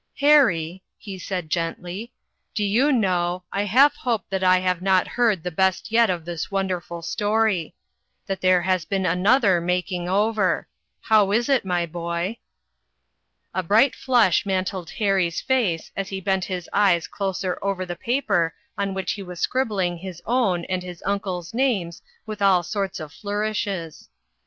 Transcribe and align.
"Harry," 0.19 0.81
he 0.97 1.19
said 1.19 1.47
gently," 1.47 2.11
do 2.55 2.63
you 2.63 2.91
know, 2.91 3.43
I 3.53 3.65
half 3.65 3.95
hope 3.97 4.23
that 4.31 4.43
I 4.43 4.57
have 4.57 4.81
not 4.81 5.07
heard 5.09 5.43
the 5.43 5.51
best 5.51 5.91
yet 5.91 6.09
of 6.09 6.25
this 6.25 6.49
wonderful 6.49 7.03
story; 7.03 7.75
that 8.25 8.41
there 8.41 8.63
has 8.63 8.83
been 8.83 9.05
another' 9.05 9.61
making 9.61 10.09
over.' 10.09 10.67
How 11.01 11.31
is 11.31 11.49
it, 11.49 11.65
my 11.65 11.85
boy?" 11.85 12.39
A 13.53 13.61
bright 13.61 13.95
flush 13.95 14.43
mantled 14.43 14.89
Harry's 14.97 15.39
face 15.39 15.91
as 15.95 16.09
he 16.09 16.19
bent 16.19 16.45
his 16.45 16.67
eyes 16.73 17.05
closer 17.05 17.59
over 17.61 17.85
the 17.85 17.95
paper 17.95 18.55
on 18.79 18.95
which 18.95 19.11
he 19.11 19.21
was 19.21 19.39
scribbling 19.39 19.97
his 19.99 20.19
own 20.25 20.65
and 20.65 20.81
his 20.81 21.03
uncle's 21.05 21.53
names 21.53 22.01
with 22.25 22.41
all 22.41 22.63
sorts 22.63 22.99
of 22.99 23.13
flourishes. 23.13 24.09